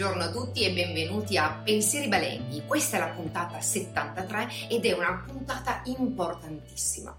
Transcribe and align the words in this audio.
Buongiorno 0.00 0.30
a 0.30 0.32
tutti 0.32 0.64
e 0.64 0.72
benvenuti 0.72 1.36
a 1.36 1.60
Pensieri 1.62 2.08
Balenghi. 2.08 2.62
Questa 2.64 2.96
è 2.96 3.00
la 3.00 3.08
puntata 3.08 3.60
73 3.60 4.48
ed 4.70 4.86
è 4.86 4.94
una 4.94 5.22
puntata 5.26 5.82
importantissima. 5.84 7.14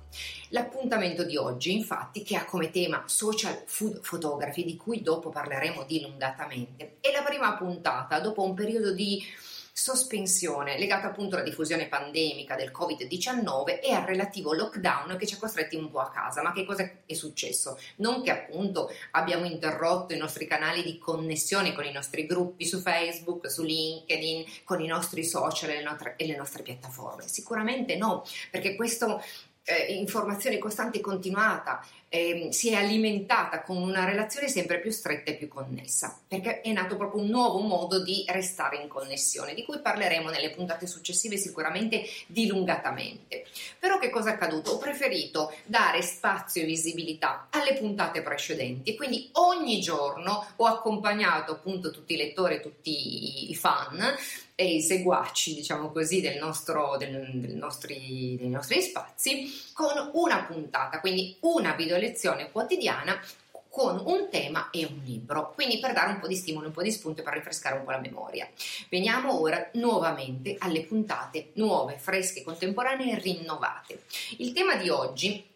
L'appuntamento 0.49 1.23
di 1.23 1.37
oggi, 1.37 1.73
infatti, 1.73 2.23
che 2.23 2.35
ha 2.35 2.43
come 2.43 2.71
tema 2.71 3.03
social 3.05 3.65
food 3.67 3.99
photography, 3.99 4.65
di 4.65 4.77
cui 4.77 5.03
dopo 5.03 5.29
parleremo 5.29 5.83
dilungatamente, 5.83 6.97
è 7.01 7.11
la 7.11 7.21
prima 7.21 7.55
puntata 7.55 8.19
dopo 8.19 8.43
un 8.43 8.55
periodo 8.55 8.91
di 8.91 9.23
sospensione 9.73 10.77
legata 10.77 11.07
appunto 11.07 11.35
alla 11.35 11.43
diffusione 11.43 11.87
pandemica 11.87 12.55
del 12.55 12.71
Covid-19 12.71 13.79
e 13.81 13.93
al 13.93 14.03
relativo 14.03 14.53
lockdown 14.53 15.17
che 15.17 15.25
ci 15.25 15.35
ha 15.35 15.37
costretti 15.37 15.75
un 15.75 15.89
po' 15.89 15.99
a 15.99 16.09
casa. 16.09 16.41
Ma 16.41 16.51
che 16.51 16.65
cosa 16.65 16.89
è 17.05 17.13
successo? 17.13 17.77
Non 17.97 18.21
che 18.21 18.31
appunto 18.31 18.89
abbiamo 19.11 19.45
interrotto 19.45 20.13
i 20.13 20.17
nostri 20.17 20.45
canali 20.45 20.83
di 20.83 20.97
connessione 20.97 21.73
con 21.73 21.85
i 21.85 21.91
nostri 21.91 22.25
gruppi 22.25 22.65
su 22.65 22.79
Facebook, 22.79 23.49
su 23.49 23.63
LinkedIn, 23.63 24.45
con 24.63 24.81
i 24.81 24.87
nostri 24.87 25.23
social 25.23 25.69
e 25.69 25.75
le 25.75 25.83
nostre, 25.83 26.13
e 26.17 26.25
le 26.25 26.35
nostre 26.35 26.63
piattaforme. 26.63 27.27
Sicuramente 27.27 27.95
no, 27.95 28.23
perché 28.49 28.75
questo 28.75 29.21
eh, 29.63 29.93
informazione 29.93 30.57
costante 30.57 30.97
e 30.97 31.01
continuata 31.01 31.85
eh, 32.13 32.49
si 32.51 32.71
è 32.71 32.75
alimentata 32.75 33.61
con 33.61 33.77
una 33.77 34.03
relazione 34.03 34.49
sempre 34.49 34.79
più 34.79 34.91
stretta 34.91 35.31
e 35.31 35.35
più 35.35 35.47
connessa, 35.47 36.19
perché 36.27 36.59
è 36.59 36.71
nato 36.73 36.97
proprio 36.97 37.21
un 37.21 37.29
nuovo 37.29 37.59
modo 37.59 38.03
di 38.03 38.25
restare 38.27 38.81
in 38.81 38.89
connessione, 38.89 39.53
di 39.53 39.63
cui 39.63 39.79
parleremo 39.79 40.29
nelle 40.29 40.49
puntate 40.49 40.87
successive 40.87 41.37
sicuramente 41.37 42.03
dilungatamente. 42.27 43.45
Però 43.79 43.97
che 43.97 44.09
cosa 44.09 44.31
è 44.31 44.33
accaduto? 44.33 44.71
Ho 44.71 44.77
preferito 44.77 45.53
dare 45.65 46.01
spazio 46.01 46.63
e 46.63 46.65
visibilità 46.65 47.47
alle 47.49 47.75
puntate 47.75 48.21
precedenti 48.21 48.95
quindi 48.95 49.29
ogni 49.33 49.79
giorno 49.79 50.45
ho 50.57 50.65
accompagnato 50.65 51.53
appunto 51.53 51.91
tutti 51.91 52.13
i 52.13 52.17
lettori, 52.17 52.61
tutti 52.61 53.49
i 53.49 53.55
fan 53.55 54.15
e 54.53 54.75
i 54.75 54.81
seguaci, 54.81 55.55
diciamo 55.55 55.91
così, 55.91 56.21
del 56.21 56.37
nostro, 56.37 56.95
del, 56.97 57.31
del 57.33 57.55
nostri, 57.55 58.35
dei 58.39 58.49
nostri 58.49 58.79
spazi 58.81 59.51
con 59.73 60.11
una 60.13 60.43
puntata, 60.43 60.99
quindi 60.99 61.35
una 61.39 61.73
video 61.73 61.97
lezione 62.01 62.51
quotidiana 62.51 63.17
con 63.71 64.03
un 64.05 64.27
tema 64.29 64.69
e 64.69 64.83
un 64.83 65.01
libro, 65.05 65.53
quindi 65.53 65.79
per 65.79 65.93
dare 65.93 66.11
un 66.11 66.19
po' 66.19 66.27
di 66.27 66.35
stimolo, 66.35 66.67
un 66.67 66.73
po' 66.73 66.81
di 66.81 66.91
spunto 66.91 67.21
e 67.21 67.23
per 67.23 67.33
rinfrescare 67.33 67.77
un 67.77 67.85
po' 67.85 67.91
la 67.91 67.99
memoria. 67.99 68.49
Veniamo 68.89 69.39
ora 69.39 69.69
nuovamente 69.75 70.57
alle 70.59 70.81
puntate 70.81 71.51
nuove, 71.53 71.97
fresche, 71.97 72.43
contemporanee 72.43 73.13
e 73.13 73.19
rinnovate. 73.19 74.03
Il 74.39 74.51
tema 74.51 74.75
di 74.75 74.89
oggi 74.89 75.47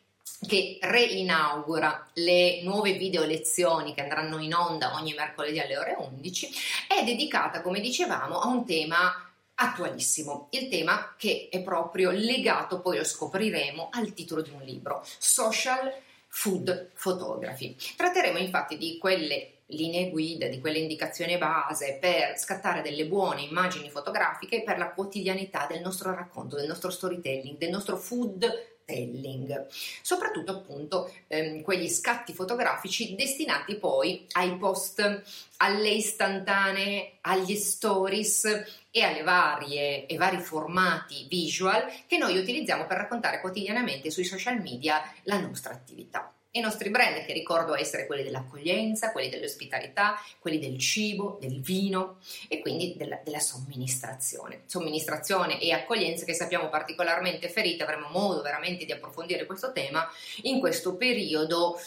che 0.47 0.77
reinaugura 0.81 2.07
le 2.13 2.61
nuove 2.63 2.93
video 2.93 3.25
lezioni 3.25 3.93
che 3.93 4.01
andranno 4.01 4.37
in 4.39 4.53
onda 4.53 4.93
ogni 4.95 5.13
mercoledì 5.13 5.59
alle 5.59 5.77
ore 5.77 5.95
11, 5.97 6.49
è 6.87 7.03
dedicata, 7.03 7.61
come 7.61 7.81
dicevamo, 7.81 8.39
a 8.39 8.47
un 8.47 8.65
tema 8.65 9.29
attualissimo, 9.55 10.47
il 10.51 10.69
tema 10.69 11.15
che 11.17 11.47
è 11.49 11.61
proprio 11.61 12.11
legato, 12.11 12.79
poi 12.79 12.97
lo 12.97 13.03
scopriremo, 13.03 13.89
al 13.91 14.13
titolo 14.13 14.41
di 14.41 14.51
un 14.51 14.61
libro, 14.61 15.05
Social 15.17 15.91
Food 16.35 16.91
Photography. 17.01 17.77
Tratteremo 17.95 18.37
infatti 18.37 18.77
di 18.77 18.97
quelle 18.97 19.51
linee 19.67 20.09
guida, 20.09 20.47
di 20.47 20.59
quelle 20.59 20.79
indicazioni 20.79 21.37
base 21.37 21.97
per 21.99 22.37
scattare 22.37 22.81
delle 22.81 23.07
buone 23.07 23.43
immagini 23.43 23.89
fotografiche 23.89 24.61
per 24.61 24.77
la 24.77 24.89
quotidianità 24.89 25.65
del 25.67 25.81
nostro 25.81 26.13
racconto, 26.13 26.57
del 26.57 26.67
nostro 26.67 26.89
storytelling, 26.89 27.57
del 27.57 27.69
nostro 27.69 27.95
food 27.95 28.45
telling, 28.85 29.65
soprattutto 30.01 30.51
appunto 30.51 31.11
ehm, 31.27 31.61
quegli 31.61 31.89
scatti 31.89 32.33
fotografici 32.33 33.15
destinati 33.15 33.75
poi 33.75 34.25
ai 34.33 34.55
post, 34.57 35.23
alle 35.57 35.89
istantanee, 35.89 37.17
agli 37.21 37.55
stories 37.55 38.45
e 38.91 39.01
alle 39.01 39.23
varie 39.23 40.05
e 40.05 40.15
vari 40.17 40.37
formati 40.37 41.25
visual 41.27 41.85
che 42.07 42.17
noi 42.17 42.37
utilizziamo 42.37 42.85
per 42.85 42.97
raccontare 42.97 43.41
quotidianamente 43.41 44.11
sui 44.11 44.23
social 44.23 44.61
media 44.61 45.01
la 45.23 45.39
nostra 45.39 45.73
attività 45.73 46.31
i 46.55 46.61
nostri 46.61 46.89
brand, 46.89 47.23
che 47.25 47.33
ricordo 47.33 47.75
essere 47.75 48.05
quelli 48.05 48.23
dell'accoglienza, 48.23 49.11
quelli 49.11 49.29
dell'ospitalità, 49.29 50.15
quelli 50.39 50.59
del 50.59 50.77
cibo, 50.79 51.37
del 51.39 51.61
vino 51.61 52.19
e 52.47 52.59
quindi 52.59 52.95
della, 52.97 53.19
della 53.23 53.39
somministrazione. 53.39 54.61
Somministrazione 54.65 55.59
e 55.59 55.71
accoglienza 55.71 56.25
che 56.25 56.33
sappiamo 56.33 56.69
particolarmente 56.69 57.49
ferite, 57.49 57.83
avremo 57.83 58.07
modo 58.09 58.41
veramente 58.41 58.85
di 58.85 58.91
approfondire 58.91 59.45
questo 59.45 59.71
tema 59.71 60.07
in 60.43 60.59
questo 60.59 60.95
periodo 60.95 61.79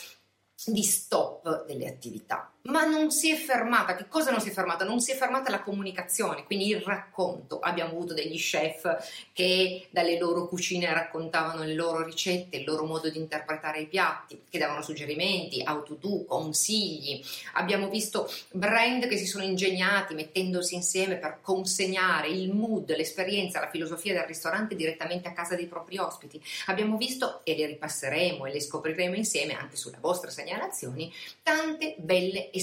di 0.67 0.83
stop 0.83 1.65
delle 1.67 1.87
attività 1.87 2.53
ma 2.69 2.85
non 2.85 3.11
si 3.11 3.31
è 3.31 3.37
fermata. 3.37 3.95
Che 3.95 4.09
cosa 4.09 4.31
non 4.31 4.41
si 4.41 4.51
è 4.51 4.53
fermata? 4.53 4.85
Non 4.85 5.01
si 5.01 5.13
è 5.13 5.17
fermata 5.17 5.51
la 5.51 5.61
comunicazione, 5.61 6.45
quindi 6.45 6.69
il 6.69 6.81
racconto. 6.81 7.59
Abbiamo 7.61 7.93
avuto 7.93 8.15
degli 8.15 8.39
chef 8.39 9.31
che 9.33 9.89
dalle 9.91 10.19
loro 10.19 10.49
cucine 10.49 10.93
raccontavano 10.93 11.65
le 11.65 11.75
loro 11.75 12.05
ricette, 12.05 12.59
il 12.59 12.65
loro 12.65 12.85
modo 12.85 13.09
di 13.09 13.19
interpretare 13.19 13.81
i 13.81 13.87
piatti, 13.87 14.43
che 14.49 14.59
davano 14.59 14.83
suggerimenti, 14.83 15.65
do, 15.99 16.25
consigli. 16.25 17.23
Abbiamo 17.55 17.89
visto 17.89 18.31
brand 18.53 19.07
che 19.07 19.17
si 19.17 19.27
sono 19.27 19.45
ingegnati 19.45 20.15
mettendosi 20.15 20.75
insieme 20.75 21.17
per 21.17 21.39
consegnare 21.41 22.29
il 22.29 22.53
mood, 22.53 22.95
l'esperienza, 22.95 23.61
la 23.61 23.71
filosofia 23.71 24.13
del 24.13 24.25
ristorante 24.25 24.77
direttamente 24.77 25.29
a 25.29 25.33
casa 25.33 25.55
dei 25.55 25.67
propri 25.67 25.99
ospiti. 25.99 26.41
Abbiamo 26.67 26.97
visto, 26.97 27.41
e 27.45 27.57
le 27.57 27.67
ripasseremo 27.67 28.45
e 28.45 28.53
le 28.53 28.61
scopriremo 28.61 29.15
insieme 29.15 29.57
anche 29.57 29.77
sulle 29.77 29.99
vostre 30.01 30.31
segnalazioni, 30.31 31.13
tante 31.43 31.95
belle 31.97 32.27
esperienze, 32.29 32.57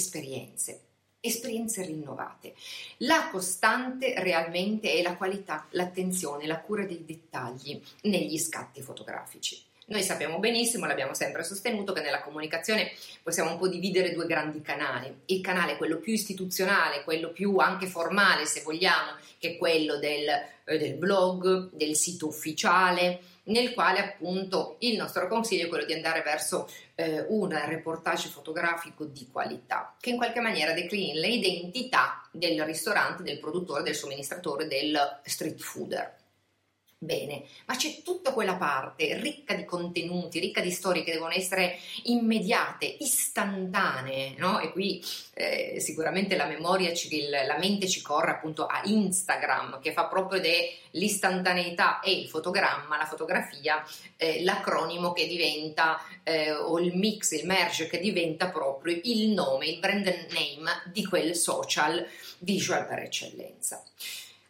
esperienze 1.19 1.83
rinnovate. 1.83 2.53
La 2.97 3.29
costante 3.31 4.13
realmente 4.17 4.93
è 4.93 5.01
la 5.01 5.15
qualità, 5.15 5.67
l'attenzione, 5.71 6.45
la 6.45 6.59
cura 6.59 6.85
dei 6.85 7.03
dettagli 7.03 7.81
negli 8.03 8.37
scatti 8.37 8.81
fotografici. 8.81 9.61
Noi 9.87 10.01
sappiamo 10.01 10.39
benissimo, 10.39 10.87
l'abbiamo 10.87 11.13
sempre 11.13 11.43
sostenuto, 11.43 11.93
che 11.93 12.01
nella 12.01 12.21
comunicazione 12.21 12.91
possiamo 13.21 13.51
un 13.51 13.57
po' 13.57 13.67
dividere 13.67 14.13
due 14.13 14.25
grandi 14.25 14.61
canali. 14.61 15.13
Il 15.25 15.41
canale, 15.41 15.77
quello 15.77 15.97
più 15.97 16.11
istituzionale, 16.11 17.03
quello 17.03 17.29
più 17.29 17.57
anche 17.57 17.85
formale, 17.85 18.47
se 18.47 18.61
vogliamo, 18.63 19.11
che 19.37 19.51
è 19.51 19.57
quello 19.57 19.97
del, 19.99 20.27
eh, 20.65 20.77
del 20.79 20.95
blog, 20.95 21.69
del 21.71 21.95
sito 21.95 22.25
ufficiale, 22.25 23.21
nel 23.45 23.73
quale 23.73 23.99
appunto 23.99 24.77
il 24.79 24.95
nostro 24.95 25.27
consiglio 25.27 25.65
è 25.65 25.69
quello 25.69 25.85
di 25.85 25.93
andare 25.93 26.21
verso 26.21 26.69
eh, 26.95 27.25
un 27.29 27.49
reportage 27.49 28.29
fotografico 28.29 29.05
di 29.05 29.27
qualità 29.31 29.95
che 29.99 30.11
in 30.11 30.17
qualche 30.17 30.39
maniera 30.39 30.73
declini 30.73 31.13
le 31.13 31.27
identità 31.27 32.27
del 32.31 32.63
ristorante, 32.63 33.23
del 33.23 33.39
produttore, 33.39 33.83
del 33.83 33.95
somministratore, 33.95 34.67
del 34.67 35.19
street 35.23 35.59
fooder. 35.59 36.23
Bene, 36.97 37.43
ma 37.65 37.75
c'è 37.75 38.01
tutta 38.03 38.31
quella 38.31 38.55
parte 38.55 39.19
ricca 39.19 39.53
di 39.53 39.65
contenuti, 39.65 40.39
ricca 40.39 40.61
di 40.61 40.71
storie 40.71 41.03
che 41.03 41.11
devono 41.11 41.33
essere 41.33 41.77
immediate, 42.03 42.85
istantanee, 42.85 44.35
no? 44.37 44.61
E 44.61 44.71
qui 44.71 45.03
eh, 45.33 45.75
sicuramente 45.81 46.37
la 46.37 46.45
memoria, 46.45 46.93
ci, 46.93 47.27
la 47.27 47.57
mente 47.59 47.89
ci 47.89 48.01
corre 48.01 48.31
appunto 48.31 48.65
a 48.65 48.81
Instagram, 48.85 49.81
che 49.81 49.91
fa 49.91 50.05
proprio 50.05 50.39
dell'istantaneità 50.39 51.99
e 51.99 52.13
il 52.13 52.29
fotogramma, 52.29 52.95
la 52.95 53.05
fotografia, 53.05 53.85
eh, 54.15 54.41
l'acronimo 54.43 55.11
che 55.11 55.27
diventa, 55.27 56.01
eh, 56.23 56.53
o 56.53 56.79
il 56.79 56.95
mix, 56.95 57.31
il 57.31 57.45
merge 57.45 57.87
che 57.87 57.99
diventa 57.99 58.49
proprio 58.49 58.97
il 59.03 59.31
nome, 59.31 59.67
il 59.67 59.79
brand 59.79 60.05
name 60.05 60.83
di 60.93 61.05
quel 61.05 61.35
social 61.35 62.07
visual 62.39 62.87
per 62.87 62.99
eccellenza. 62.99 63.83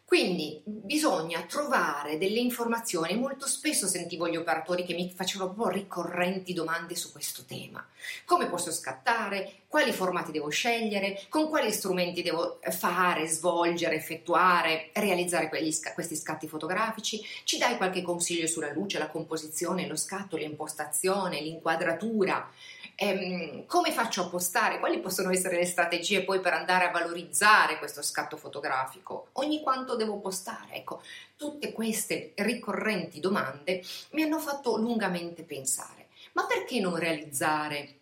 Quindi 0.06 0.62
bisogna 0.64 1.42
trovare 1.48 2.16
delle 2.16 2.38
informazioni. 2.38 3.16
Molto 3.16 3.48
spesso 3.48 3.88
sentivo 3.88 4.28
gli 4.28 4.36
operatori 4.36 4.84
che 4.84 4.94
mi 4.94 5.12
facevano 5.12 5.52
proprio 5.52 5.82
ricorrenti 5.82 6.52
domande 6.52 6.94
su 6.94 7.10
questo 7.10 7.42
tema. 7.44 7.84
Come 8.24 8.46
posso 8.46 8.70
scattare? 8.70 9.62
Quali 9.66 9.90
formati 9.90 10.30
devo 10.30 10.48
scegliere? 10.48 11.24
Con 11.28 11.48
quali 11.48 11.72
strumenti 11.72 12.22
devo 12.22 12.60
fare, 12.70 13.26
svolgere, 13.26 13.96
effettuare, 13.96 14.90
realizzare 14.92 15.48
quegli, 15.48 15.74
questi 15.92 16.14
scatti 16.14 16.46
fotografici? 16.46 17.20
Ci 17.42 17.58
dai 17.58 17.76
qualche 17.76 18.02
consiglio 18.02 18.46
sulla 18.46 18.72
luce, 18.72 18.98
la 18.98 19.08
composizione, 19.08 19.88
lo 19.88 19.96
scatto, 19.96 20.36
l'impostazione, 20.36 21.40
l'inquadratura? 21.40 22.48
Ehm, 22.96 23.66
come 23.66 23.92
faccio 23.92 24.22
a 24.22 24.28
postare, 24.28 24.80
quali 24.80 24.98
possono 24.98 25.30
essere 25.30 25.56
le 25.56 25.66
strategie 25.66 26.24
poi 26.24 26.40
per 26.40 26.54
andare 26.54 26.86
a 26.86 26.90
valorizzare 26.90 27.78
questo 27.78 28.02
scatto 28.02 28.36
fotografico, 28.36 29.28
ogni 29.32 29.60
quanto 29.60 29.94
devo 29.94 30.18
postare, 30.18 30.74
ecco, 30.74 31.02
tutte 31.36 31.72
queste 31.72 32.32
ricorrenti 32.36 33.20
domande 33.20 33.82
mi 34.10 34.22
hanno 34.22 34.38
fatto 34.38 34.76
lungamente 34.76 35.44
pensare, 35.44 36.08
ma 36.32 36.46
perché 36.46 36.80
non 36.80 36.96
realizzare 36.96 37.94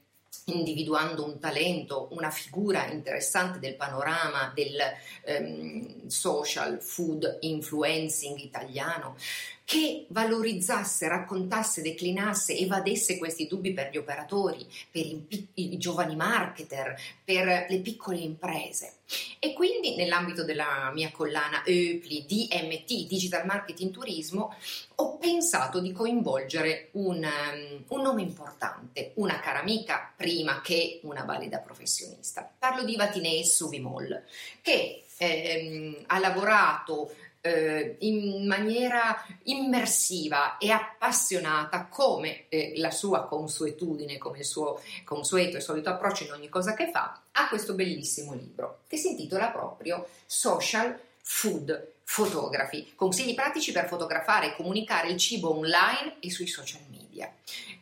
individuando 0.46 1.24
un 1.24 1.38
talento, 1.38 2.08
una 2.10 2.30
figura 2.30 2.86
interessante 2.86 3.58
del 3.58 3.76
panorama 3.76 4.52
del 4.54 4.78
ehm, 5.24 6.06
social 6.06 6.80
food 6.82 7.38
influencing 7.40 8.38
italiano, 8.38 9.16
che 9.64 10.04
valorizzasse, 10.08 11.08
raccontasse, 11.08 11.80
declinasse, 11.80 12.56
evadesse 12.56 13.16
questi 13.16 13.46
dubbi 13.46 13.72
per 13.72 13.90
gli 13.90 13.96
operatori, 13.96 14.66
per 14.90 15.06
i, 15.06 15.48
i, 15.54 15.78
giovani 15.78 16.16
marketer, 16.16 16.94
per 17.24 17.66
le 17.68 17.78
piccole 17.80 18.18
imprese. 18.18 18.96
E 19.38 19.52
quindi 19.54 19.96
nell'ambito 19.96 20.44
della 20.44 20.90
mia 20.92 21.10
collana 21.10 21.64
EUPLI 21.64 22.26
DMT, 22.26 23.06
Digital 23.06 23.46
Marketing 23.46 23.90
Turismo, 23.90 24.54
ho 24.96 25.16
pensato 25.16 25.80
di 25.80 25.92
coinvolgere 25.92 26.88
un, 26.92 27.24
um, 27.24 27.84
un 27.88 28.02
nome 28.02 28.22
importante, 28.22 29.12
una 29.14 29.40
cara 29.40 29.60
amica 29.60 30.12
prima 30.14 30.60
che 30.60 31.00
una 31.04 31.24
valida 31.24 31.58
professionista. 31.58 32.50
Parlo 32.58 32.84
di 32.84 32.96
Vatinee 32.96 33.44
Suvimol, 33.44 34.22
che 34.60 35.04
ehm, 35.16 36.04
ha 36.06 36.18
lavorato 36.18 37.12
eh, 37.46 37.96
in 38.00 38.46
maniera 38.46 39.22
immersiva 39.42 40.56
e 40.56 40.70
appassionata 40.70 41.88
come 41.88 42.46
eh, 42.48 42.72
la 42.76 42.90
sua 42.90 43.26
consuetudine, 43.26 44.16
come 44.16 44.38
il 44.38 44.46
suo 44.46 44.80
consueto 45.04 45.58
e 45.58 45.60
solito 45.60 45.90
approccio 45.90 46.24
in 46.24 46.32
ogni 46.32 46.48
cosa 46.48 46.72
che 46.72 46.88
fa, 46.90 47.20
a 47.32 47.48
questo 47.48 47.74
bellissimo 47.74 48.32
libro 48.32 48.80
che 48.88 48.96
si 48.96 49.10
intitola 49.10 49.48
proprio 49.48 50.06
Social 50.24 50.98
Food 51.20 51.92
Photography, 52.04 52.92
consigli 52.94 53.34
pratici 53.34 53.72
per 53.72 53.88
fotografare 53.88 54.46
e 54.46 54.56
comunicare 54.56 55.10
il 55.10 55.18
cibo 55.18 55.54
online 55.54 56.16
e 56.20 56.30
sui 56.30 56.46
social 56.46 56.80
media. 56.88 57.30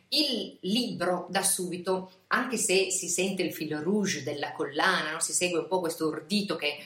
Il 0.09 0.57
libro 0.61 1.25
da 1.29 1.41
subito, 1.41 2.11
anche 2.27 2.57
se 2.57 2.91
si 2.91 3.07
sente 3.07 3.43
il 3.43 3.53
filo 3.53 3.81
rouge 3.81 4.23
della 4.23 4.51
collana, 4.51 5.13
no? 5.13 5.19
si 5.21 5.31
segue 5.31 5.59
un 5.59 5.67
po' 5.67 5.79
questo 5.79 6.07
ordito 6.07 6.55
che 6.57 6.77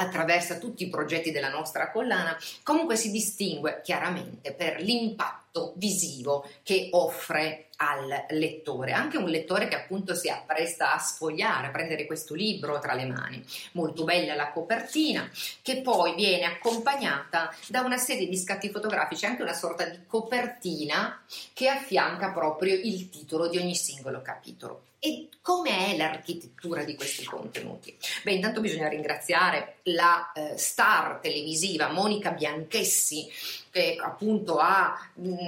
attraversa 0.00 0.58
tutti 0.58 0.84
i 0.84 0.88
progetti 0.88 1.30
della 1.30 1.50
nostra 1.50 1.90
collana, 1.90 2.36
comunque 2.62 2.96
si 2.96 3.10
distingue 3.10 3.80
chiaramente 3.82 4.52
per 4.52 4.80
l'impatto 4.80 5.49
visivo 5.76 6.48
che 6.62 6.88
offre 6.92 7.66
al 7.76 8.26
lettore, 8.30 8.92
anche 8.92 9.16
un 9.16 9.28
lettore 9.28 9.66
che 9.66 9.74
appunto 9.74 10.14
si 10.14 10.28
appresta 10.28 10.92
a 10.92 10.98
sfogliare, 10.98 11.68
a 11.68 11.70
prendere 11.70 12.06
questo 12.06 12.34
libro 12.34 12.78
tra 12.78 12.94
le 12.94 13.06
mani. 13.06 13.42
Molto 13.72 14.04
bella 14.04 14.34
la 14.34 14.50
copertina, 14.50 15.28
che 15.62 15.80
poi 15.80 16.14
viene 16.14 16.44
accompagnata 16.44 17.54
da 17.68 17.80
una 17.80 17.96
serie 17.96 18.28
di 18.28 18.36
scatti 18.36 18.68
fotografici, 18.68 19.24
anche 19.24 19.42
una 19.42 19.54
sorta 19.54 19.84
di 19.84 20.00
copertina 20.06 21.22
che 21.54 21.68
affianca 21.68 22.32
proprio 22.32 22.74
il 22.74 23.08
titolo 23.08 23.48
di 23.48 23.56
ogni 23.56 23.74
singolo 23.74 24.20
capitolo. 24.20 24.82
E 25.02 25.28
come 25.40 25.92
è 25.92 25.96
l'architettura 25.96 26.84
di 26.84 26.94
questi 26.94 27.24
contenuti? 27.24 27.96
Beh, 28.22 28.32
intanto 28.32 28.60
bisogna 28.60 28.88
ringraziare 28.88 29.76
la 29.84 30.30
eh, 30.32 30.58
star 30.58 31.20
televisiva 31.20 31.88
Monica 31.88 32.32
Bianchessi 32.32 33.26
che 33.70 33.96
appunto 33.98 34.58
ha 34.58 35.00
mh, 35.14 35.39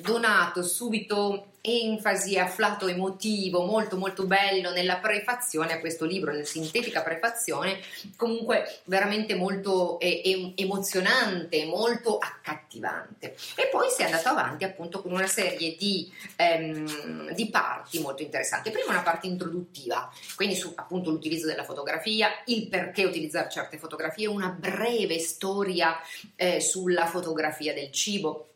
donato 0.00 0.62
subito 0.62 1.48
enfasi, 1.66 2.38
afflato 2.38 2.88
emotivo 2.88 3.64
molto 3.64 3.96
molto 3.96 4.26
bello 4.26 4.70
nella 4.70 4.96
prefazione 4.96 5.72
a 5.72 5.80
questo 5.80 6.04
libro, 6.04 6.30
nella 6.30 6.44
sintetica 6.44 7.00
prefazione, 7.00 7.80
comunque 8.16 8.80
veramente 8.84 9.34
molto 9.34 9.98
eh, 9.98 10.52
emozionante, 10.56 11.64
molto 11.64 12.18
accattivante. 12.18 13.34
E 13.56 13.68
poi 13.70 13.88
si 13.88 14.02
è 14.02 14.04
andato 14.04 14.28
avanti 14.28 14.64
appunto 14.64 15.00
con 15.00 15.12
una 15.12 15.26
serie 15.26 15.74
di, 15.78 16.12
ehm, 16.36 17.32
di 17.32 17.48
parti 17.48 18.00
molto 18.00 18.20
interessanti. 18.20 18.70
Prima 18.70 18.90
una 18.90 19.02
parte 19.02 19.26
introduttiva, 19.26 20.12
quindi 20.36 20.56
su 20.56 20.70
appunto 20.74 21.10
l'utilizzo 21.10 21.46
della 21.46 21.64
fotografia, 21.64 22.28
il 22.46 22.68
perché 22.68 23.04
utilizzare 23.04 23.48
certe 23.48 23.78
fotografie, 23.78 24.26
una 24.26 24.48
breve 24.48 25.18
storia 25.18 25.96
eh, 26.36 26.60
sulla 26.60 27.06
fotografia 27.06 27.72
del 27.72 27.90
cibo 27.90 28.48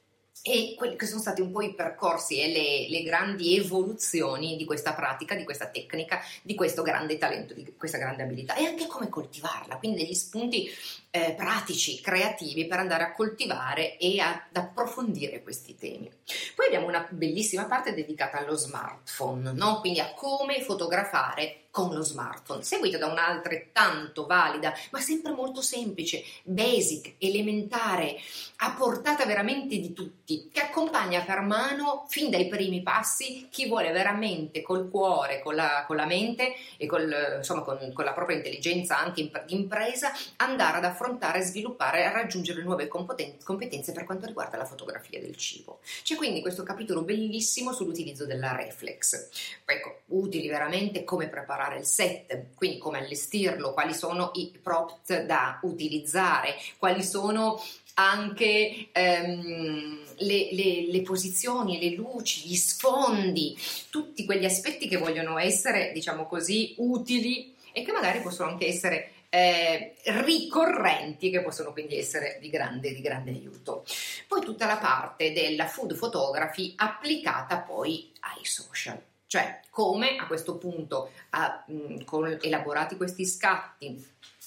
e 0.42 0.74
quelli 0.76 0.96
che 0.96 1.06
sono 1.06 1.20
stati 1.20 1.40
un 1.40 1.50
po' 1.50 1.62
i 1.62 1.74
percorsi 1.74 2.40
e 2.40 2.48
le, 2.48 2.88
le, 2.88 3.02
grandi 3.02 3.56
evoluzioni 3.56 4.56
di 4.56 4.64
questa 4.64 4.94
pratica, 4.94 5.34
di 5.34 5.44
questa 5.44 5.68
tecnica, 5.68 6.20
di 6.42 6.54
questo 6.54 6.82
grande 6.82 7.18
talento, 7.18 7.54
di 7.54 7.74
questa 7.76 7.98
grande 7.98 8.22
abilità. 8.22 8.54
E 8.54 8.64
anche 8.64 8.86
come 8.86 9.08
coltivarla, 9.08 9.76
quindi 9.76 10.02
degli 10.02 10.14
spunti 10.14 10.68
eh, 11.10 11.34
pratici, 11.36 12.00
creativi 12.00 12.66
per 12.66 12.78
andare 12.78 13.04
a 13.04 13.12
coltivare 13.12 13.96
e 13.96 14.20
ad 14.20 14.54
approfondire 14.54 15.42
questi 15.42 15.74
temi. 15.74 16.10
Poi 16.54 16.66
abbiamo 16.66 16.86
una 16.86 17.06
bellissima 17.10 17.64
parte 17.64 17.94
dedicata 17.94 18.38
allo 18.38 18.56
smartphone, 18.56 19.52
no? 19.52 19.80
quindi 19.80 20.00
a 20.00 20.12
come 20.14 20.60
fotografare 20.62 21.68
con 21.70 21.94
lo 21.94 22.02
smartphone, 22.02 22.62
seguito 22.64 22.98
da 22.98 23.06
un'altrettanto 23.06 24.26
valida, 24.26 24.74
ma 24.90 25.00
sempre 25.00 25.32
molto 25.32 25.62
semplice, 25.62 26.24
basic, 26.42 27.14
elementare, 27.18 28.16
a 28.56 28.72
portata 28.72 29.24
veramente 29.26 29.78
di 29.78 29.92
tutti, 29.92 30.48
che 30.52 30.60
accompagna 30.60 31.20
per 31.20 31.40
mano 31.40 32.06
fin 32.08 32.30
dai 32.30 32.48
primi 32.48 32.82
passi 32.82 33.46
chi 33.48 33.68
vuole 33.68 33.92
veramente 33.92 34.62
col 34.62 34.90
cuore, 34.90 35.40
con 35.40 35.54
la, 35.54 35.84
con 35.86 35.94
la 35.94 36.06
mente 36.06 36.54
e 36.76 36.86
col, 36.86 37.34
insomma, 37.36 37.62
con, 37.62 37.92
con, 37.92 38.04
la 38.04 38.12
propria 38.12 38.38
intelligenza 38.38 38.98
anche 38.98 39.30
di 39.46 39.54
impresa 39.54 40.10
andare 40.36 40.78
ad 40.78 40.84
affrontare, 40.84 40.97
sviluppare 41.40 42.02
e 42.02 42.12
raggiungere 42.12 42.62
nuove 42.62 42.88
competenze 42.88 43.92
per 43.92 44.04
quanto 44.04 44.26
riguarda 44.26 44.56
la 44.56 44.64
fotografia 44.64 45.20
del 45.20 45.36
cibo. 45.36 45.80
C'è 46.02 46.16
quindi 46.16 46.40
questo 46.40 46.62
capitolo 46.62 47.02
bellissimo 47.02 47.72
sull'utilizzo 47.72 48.26
della 48.26 48.54
reflex. 48.54 49.28
Ecco, 49.64 50.00
utili 50.06 50.48
veramente 50.48 51.04
come 51.04 51.28
preparare 51.28 51.78
il 51.78 51.84
set, 51.84 52.54
quindi 52.54 52.78
come 52.78 52.98
allestirlo, 52.98 53.72
quali 53.72 53.94
sono 53.94 54.30
i 54.34 54.52
props 54.62 55.22
da 55.22 55.58
utilizzare, 55.62 56.56
quali 56.78 57.02
sono 57.02 57.60
anche 57.94 58.88
ehm, 58.92 59.98
le, 60.18 60.48
le, 60.52 60.86
le, 60.86 61.02
posizioni, 61.02 61.80
le 61.80 61.96
luci, 61.96 62.48
gli 62.48 62.54
sfondi, 62.54 63.56
tutti 63.90 64.24
quegli 64.24 64.44
aspetti 64.44 64.88
che 64.88 64.96
vogliono 64.96 65.38
essere, 65.38 65.90
diciamo 65.92 66.26
così, 66.26 66.74
utili 66.78 67.54
e 67.72 67.82
che 67.82 67.92
magari 67.92 68.20
possono 68.20 68.50
anche 68.50 68.66
essere 68.66 69.12
eh, 69.30 69.96
ricorrenti 70.04 71.30
che 71.30 71.42
possono 71.42 71.72
quindi 71.72 71.98
essere 71.98 72.38
di 72.40 72.48
grande, 72.48 72.94
di 72.94 73.00
grande 73.00 73.30
aiuto. 73.30 73.84
Poi 74.26 74.40
tutta 74.42 74.66
la 74.66 74.78
parte 74.78 75.32
della 75.32 75.66
food 75.66 75.96
photography 75.96 76.74
applicata 76.76 77.58
poi 77.58 78.12
ai 78.20 78.44
social. 78.44 79.00
Cioè, 79.26 79.60
come 79.68 80.16
a 80.16 80.26
questo 80.26 80.56
punto, 80.56 81.10
ha, 81.30 81.62
mh, 81.66 82.04
con, 82.04 82.38
elaborati 82.40 82.96
questi 82.96 83.26
scatti, 83.26 84.02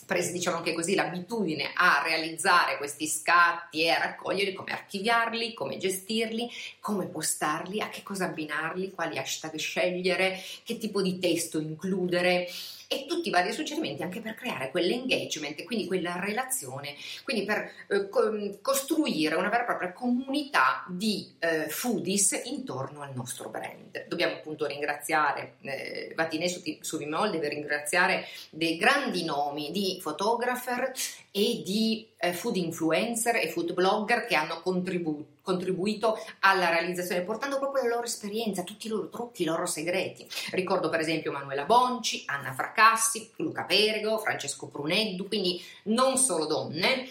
presi 0.08 0.32
diciamo 0.32 0.58
anche 0.58 0.74
così 0.74 0.96
l'abitudine 0.96 1.72
a 1.76 2.02
realizzare 2.04 2.78
questi 2.78 3.06
scatti 3.06 3.84
e 3.84 3.92
a 3.92 4.00
raccoglierli, 4.00 4.54
come 4.54 4.72
archiviarli, 4.72 5.54
come 5.54 5.78
gestirli, 5.78 6.50
come 6.80 7.06
postarli, 7.06 7.80
a 7.80 7.90
che 7.90 8.02
cosa 8.02 8.26
abbinarli, 8.26 8.90
quali 8.90 9.20
hashtag 9.20 9.56
scegliere, 9.56 10.42
che 10.64 10.78
tipo 10.80 11.04
di 11.04 11.20
testo 11.20 11.60
includere 11.60 12.48
e 12.92 13.06
tutti 13.06 13.30
i 13.30 13.32
vari 13.32 13.54
suggerimenti 13.54 14.04
anche 14.04 14.20
per 14.20 14.36
creare 14.36 14.70
quell'engagement, 14.70 15.64
quindi 15.64 15.88
quella 15.88 16.20
relazione, 16.20 16.94
quindi 17.24 17.46
per 17.46 17.72
eh, 17.88 18.10
co- 18.10 18.58
costruire 18.62 19.36
una 19.36 19.48
vera 19.48 19.64
e 19.64 19.66
propria 19.66 19.94
comunità 19.94 20.84
di 20.90 21.34
eh, 21.40 21.70
foodies 21.70 22.42
intorno 22.44 23.02
al 23.02 23.14
nostro 23.16 23.48
brand. 23.48 24.08
Dobbiamo 24.10 24.34
appunto 24.34 24.66
ringraziare 24.66 25.56
eh, 25.62 26.12
Vatine 26.18 26.50
su, 26.50 26.62
su 26.82 26.98
Vimol, 26.98 27.30
deve 27.30 27.48
ringraziare 27.48 28.26
dei 28.50 28.76
grandi 28.76 29.24
nomi 29.24 29.72
di 29.72 29.98
photographer 30.04 30.92
e 31.32 31.62
di 31.64 32.11
eh, 32.22 32.34
food 32.34 32.56
influencer 32.56 33.36
e 33.36 33.50
food 33.50 33.74
blogger 33.74 34.26
che 34.26 34.36
hanno 34.36 34.62
contribuito 34.62 35.40
contribuito 35.42 36.18
alla 36.42 36.70
realizzazione, 36.70 37.24
portando 37.24 37.58
proprio 37.58 37.84
la 37.84 37.96
loro 37.96 38.06
esperienza, 38.06 38.64
tutti 38.64 38.86
i 38.88 38.90
loro 38.90 39.10
trucchi, 39.10 39.42
i 39.42 39.46
loro 39.46 39.66
segreti. 39.66 40.28
Ricordo 40.52 40.90
per 40.90 41.00
esempio 41.00 41.32
Manuela 41.32 41.66
Bonci, 41.66 42.24
Anna 42.28 42.54
Fracassi, 42.54 43.32
Luca 43.38 43.64
Perego, 43.64 44.20
Francesco 44.20 44.68
Pruneddu, 44.68 45.28
quindi 45.28 45.62
non 45.86 46.18
solo 46.18 46.46
donne, 46.46 47.08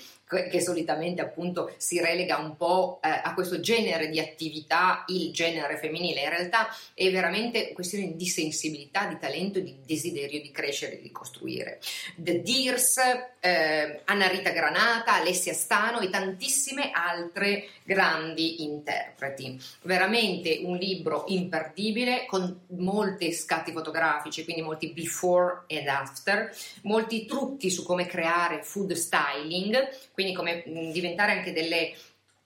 che 0.51 0.61
solitamente 0.61 1.21
appunto 1.21 1.73
si 1.77 2.01
relega 2.01 2.39
un 2.39 2.57
po' 2.57 3.01
eh, 3.03 3.09
a 3.09 3.35
questo 3.35 3.59
genere 3.59 4.09
di 4.09 4.21
attività, 4.21 5.05
il 5.09 5.33
genere 5.33 5.77
femminile, 5.77 6.23
in 6.23 6.29
realtà 6.29 6.69
è 6.95 7.11
veramente 7.11 7.73
questione 7.73 8.15
di 8.15 8.27
sensibilità, 8.27 9.07
di 9.07 9.19
talento, 9.19 9.59
di 9.59 9.79
desiderio 9.85 10.41
di 10.41 10.53
crescere, 10.53 11.01
di 11.01 11.11
costruire. 11.11 11.81
The 12.15 12.43
Dears, 12.43 12.99
eh, 13.41 14.03
Anna 14.05 14.29
Rita 14.29 14.51
Granata, 14.51 15.15
Alessia 15.15 15.53
Stano 15.53 15.99
e 16.01 16.11
tantissime 16.11 16.91
altre 16.93 17.69
grandi 17.83 18.63
interpreti. 18.63 19.61
Veramente 19.83 20.61
un 20.63 20.77
libro 20.77 21.25
imperdibile 21.27 22.27
con 22.27 22.61
molti 22.77 23.33
scatti 23.33 23.73
fotografici, 23.73 24.45
quindi 24.45 24.63
molti 24.63 24.93
before 24.93 25.63
and 25.69 25.89
after, 25.89 26.55
molti 26.83 27.27
trucchi 27.27 27.71
su 27.71 27.85
come 27.85 28.07
creare 28.07 28.63
food 28.63 28.93
styling, 28.93 29.89
quindi 30.21 30.35
come 30.35 30.63
diventare 30.93 31.33
anche 31.33 31.53
delle 31.53 31.95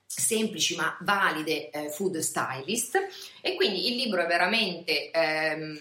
semplici 0.07 0.77
ma 0.77 0.97
valide 1.01 1.71
eh, 1.71 1.91
food 1.91 2.19
stylist 2.19 2.99
e 3.41 3.57
quindi 3.57 3.89
il 3.89 3.97
libro 3.97 4.23
è 4.23 4.27
veramente 4.27 5.11
ehm, 5.11 5.79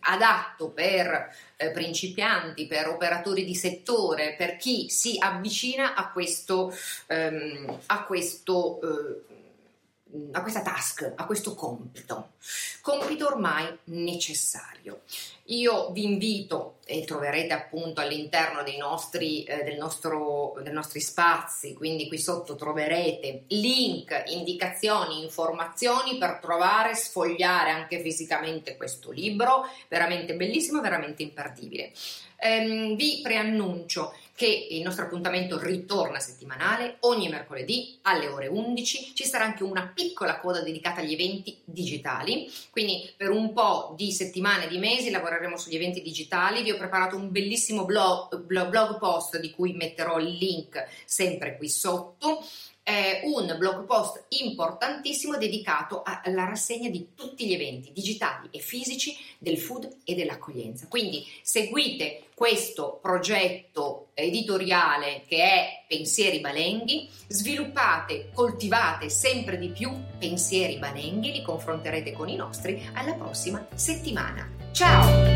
adatto 0.00 0.70
per 0.70 1.34
eh, 1.56 1.70
principianti, 1.72 2.66
per 2.66 2.88
operatori 2.88 3.44
di 3.44 3.54
settore, 3.54 4.34
per 4.38 4.56
chi 4.56 4.88
si 4.88 5.16
avvicina 5.18 5.94
a 5.94 6.10
questo, 6.10 6.74
ehm, 7.06 7.80
a 7.86 8.04
questo 8.04 8.80
eh, 8.80 9.34
a 10.32 10.40
questa 10.40 10.62
task, 10.62 11.12
a 11.14 11.26
questo 11.26 11.54
compito, 11.54 12.30
compito 12.80 13.26
ormai 13.26 13.66
necessario. 13.84 15.02
Io 15.46 15.90
vi 15.90 16.04
invito 16.04 16.75
e 16.88 17.04
troverete 17.04 17.52
appunto 17.52 18.00
all'interno 18.00 18.62
dei 18.62 18.76
nostri, 18.76 19.42
eh, 19.42 19.64
del 19.64 19.76
nostro, 19.76 20.54
dei 20.62 20.72
nostri 20.72 21.00
spazi, 21.00 21.74
quindi 21.74 22.06
qui 22.06 22.16
sotto 22.16 22.54
troverete 22.54 23.42
link, 23.48 24.22
indicazioni, 24.26 25.24
informazioni 25.24 26.16
per 26.16 26.38
trovare, 26.40 26.94
sfogliare 26.94 27.70
anche 27.70 28.00
fisicamente 28.00 28.76
questo 28.76 29.10
libro, 29.10 29.68
veramente 29.88 30.34
bellissimo, 30.34 30.80
veramente 30.80 31.24
imperdibile. 31.24 31.90
Ehm, 32.38 32.94
vi 32.94 33.20
preannuncio 33.20 34.12
che 34.36 34.68
il 34.70 34.82
nostro 34.82 35.06
appuntamento 35.06 35.58
ritorna 35.58 36.20
settimanale 36.20 36.96
ogni 37.00 37.30
mercoledì 37.30 37.98
alle 38.02 38.28
ore 38.28 38.48
11. 38.48 39.12
Ci 39.14 39.24
sarà 39.24 39.44
anche 39.44 39.64
una 39.64 39.90
piccola 39.92 40.38
coda 40.38 40.60
dedicata 40.60 41.00
agli 41.00 41.14
eventi 41.14 41.56
digitali, 41.64 42.52
quindi 42.70 43.10
per 43.16 43.30
un 43.30 43.54
po' 43.54 43.94
di 43.96 44.12
settimane, 44.12 44.68
di 44.68 44.76
mesi 44.76 45.10
lavoreremo 45.10 45.56
sugli 45.56 45.76
eventi 45.76 46.02
digitali. 46.02 46.62
Vi 46.62 46.70
ho 46.76 46.78
preparato 46.78 47.16
un 47.16 47.30
bellissimo 47.30 47.84
blog, 47.84 48.38
blog 48.40 48.98
post 48.98 49.38
di 49.40 49.50
cui 49.50 49.72
metterò 49.72 50.18
il 50.18 50.28
link 50.28 50.86
sempre 51.04 51.56
qui 51.56 51.68
sotto 51.68 52.44
eh, 52.88 53.22
un 53.24 53.52
blog 53.58 53.84
post 53.84 54.26
importantissimo 54.28 55.36
dedicato 55.36 56.04
alla 56.04 56.44
rassegna 56.44 56.88
di 56.88 57.08
tutti 57.16 57.44
gli 57.44 57.52
eventi 57.52 57.90
digitali 57.92 58.48
e 58.52 58.60
fisici 58.60 59.16
del 59.38 59.58
food 59.58 60.02
e 60.04 60.14
dell'accoglienza. 60.14 60.86
Quindi 60.86 61.26
seguite 61.42 62.26
questo 62.32 63.00
progetto 63.02 64.10
editoriale 64.14 65.24
che 65.26 65.42
è 65.42 65.84
Pensieri 65.88 66.38
Balenghi, 66.38 67.08
sviluppate, 67.26 68.30
coltivate 68.32 69.08
sempre 69.08 69.58
di 69.58 69.70
più 69.70 69.90
pensieri 70.18 70.78
balenghi, 70.78 71.32
li 71.32 71.42
confronterete 71.42 72.12
con 72.12 72.28
i 72.28 72.36
nostri 72.36 72.88
alla 72.94 73.14
prossima 73.14 73.66
settimana. 73.74 74.48
Ciao! 74.70 75.35